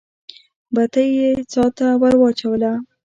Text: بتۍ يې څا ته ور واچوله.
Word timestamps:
بتۍ 0.73 1.07
يې 1.19 1.29
څا 1.51 1.65
ته 1.77 1.87
ور 2.01 2.13
واچوله. 2.21 2.71